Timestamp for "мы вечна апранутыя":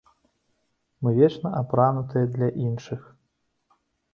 1.03-2.25